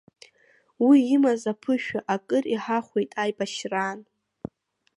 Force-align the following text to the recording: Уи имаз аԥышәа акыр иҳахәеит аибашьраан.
Уи 0.87 0.97
имаз 1.15 1.41
аԥышәа 1.51 1.99
акыр 2.13 2.43
иҳахәеит 2.53 3.11
аибашьраан. 3.21 3.99